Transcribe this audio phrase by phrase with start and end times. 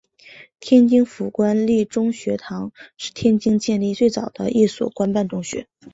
[0.59, 5.67] 天津府官立中学堂是天津建立最早的一所官办中学。